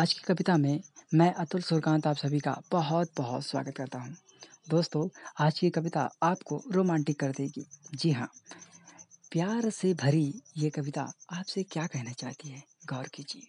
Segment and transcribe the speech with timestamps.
[0.00, 0.80] आज की कविता में
[1.14, 4.16] मैं अतुल सुरकांत, आप सभी का बहुत बहुत स्वागत करता हूँ।
[4.70, 5.08] दोस्तों,
[5.40, 8.28] आज की कविता आपको रोमांटिक कर देगी। जी हाँ
[9.32, 12.62] प्यार से भरी ये कविता आपसे क्या कहना चाहती है?
[12.88, 13.42] गौर कीजिए।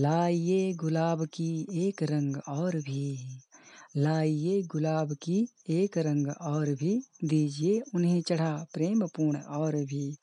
[0.00, 3.40] लाइए गुलाब की एक रंग और भी,
[3.96, 10.16] लाइए गुलाब की एक रंग और भी, दीजिए उन्हें चढ़ा प्रेम पूर्ण और भी।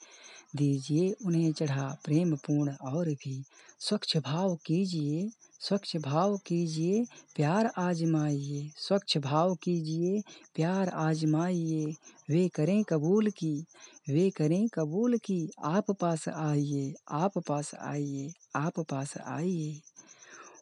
[0.55, 3.43] दीजिए, उन्हें चढ़ा प्रेम पूर्ण और भी।
[3.79, 5.29] स्वच्छ भाव कीजिए,
[5.59, 10.21] स्वच्छ भाव कीजिए, प्यार आजमाइए। स्वच्छ भाव कीजिए,
[10.55, 11.85] प्यार आजमाइए।
[12.29, 13.65] वे करें कबूल की,
[14.09, 19.81] वे करें कबूल की। आप पास आइए, आप पास आइए, आप पास आइए।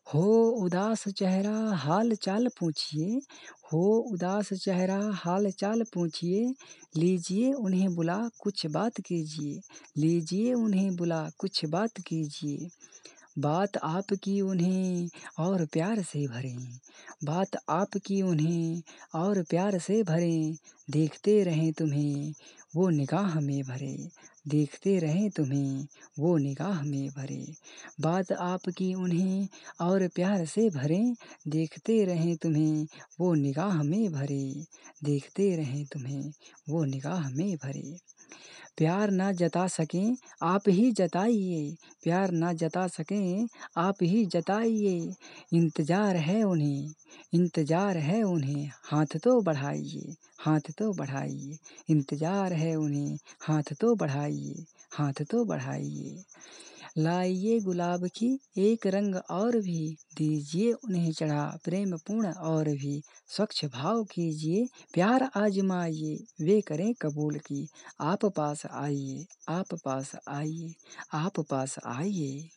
[0.07, 0.23] हो
[0.65, 3.17] उदास चेहरा हाल चाल पूछिए।
[3.73, 6.45] हो उदास चेहरा हाल चाल पूछिए।
[6.97, 9.59] लीजिए उन्हें बुला, कुछ बात कीजिए।
[9.97, 12.69] लीजिए उन्हें बुला, कुछ बात कीजिए।
[13.39, 16.79] बात आपकी उन्हें और प्यार से भरें।
[17.23, 18.81] बात आपकी उन्हें
[19.15, 20.57] और प्यार से भरें।
[20.89, 22.33] देखते रहें तुम्हें,
[22.75, 24.09] वो निगाह में भरे।
[24.47, 25.87] देखते रहें तुम्हें,
[26.19, 27.53] वो निगाह में भरे।
[28.01, 29.47] बात आपकी उन्हें
[29.81, 31.15] और प्यार से भरें।
[31.47, 32.87] देखते रहें तुम्हें,
[33.19, 34.65] वो निगाह में भरे।
[35.03, 36.31] देखते रहें तुम्हें,
[36.69, 38.14] वो निगाह में भरे।
[38.77, 45.13] प्यार ना जता सकें, आप ही जताइए। प्यार ना जता सकें, आप ही जताइए।
[45.53, 46.93] इंतज़ार है उन्हें,
[47.33, 51.57] इंतज़ार है उन्हें, हाथ तो बढ़ाइए, हाथ तो बढ़ाइए।
[51.89, 56.23] इंतज़ार है उन्हें, हाथ तो बढ़ाइए, हाथ तो बढ़ाइए।
[56.97, 63.65] लाइए गुलाब की एक रंग और भी, दीजिए उन्हें चढ़ा प्रेम पूर्ण और भी। स्वच्छ
[63.65, 67.67] भाव कीजिए, प्यार आजमाइए, वे करें कबूल की।
[68.01, 70.73] आप पास आइए, आप पास आइए,
[71.13, 72.49] आप पास आइए।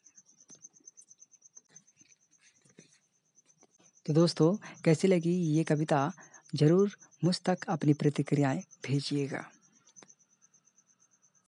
[4.06, 6.12] तो दोस्तों, कैसी लगी ये कविता?
[6.54, 6.90] ज़रूर
[7.24, 9.44] मुझ तक अपनी प्रतिक्रियाएँ भेजिएगा।